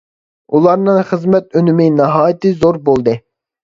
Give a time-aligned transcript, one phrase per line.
[0.59, 3.21] ئۇلارنىڭ خىزمەت ئۈنۈمى ناھايىتى زور بولدى.